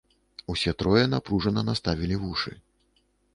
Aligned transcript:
Усе 0.53 0.71
трое 0.79 1.03
напружана 1.11 1.61
наставілі 1.69 2.19
вушы. 2.23 2.55